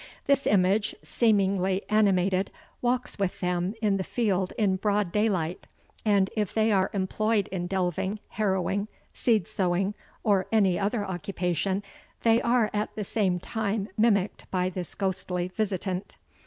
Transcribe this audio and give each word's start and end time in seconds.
This 0.25 0.47
image, 0.47 0.95
seemingly 1.03 1.83
animated, 1.87 2.49
walks 2.81 3.19
with 3.19 3.39
them 3.39 3.75
in 3.83 3.97
the 3.97 4.03
field 4.03 4.51
in 4.57 4.77
broad 4.77 5.11
daylight; 5.11 5.67
and 6.03 6.31
if 6.35 6.55
they 6.55 6.71
are 6.71 6.89
employed 6.91 7.47
in 7.49 7.67
delving, 7.67 8.17
harrowing, 8.29 8.87
seed 9.13 9.47
sowing, 9.47 9.93
or 10.23 10.47
any 10.51 10.79
other 10.79 11.05
occupation, 11.05 11.83
they 12.23 12.41
are 12.41 12.71
at 12.73 12.95
the 12.95 13.03
same 13.03 13.37
time 13.39 13.89
mimicked 13.95 14.49
by 14.49 14.69
this 14.71 14.95
ghostly 14.95 15.49
visitant. 15.49 16.15